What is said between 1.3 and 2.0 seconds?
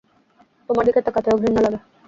ঘৃণ্যা লাগে।